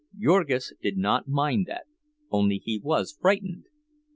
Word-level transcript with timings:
Jurgis 0.17 0.73
did 0.81 0.97
not 0.97 1.27
mind 1.27 1.67
that, 1.67 1.83
only 2.31 2.57
he 2.57 2.79
was 2.83 3.15
frightened. 3.21 3.65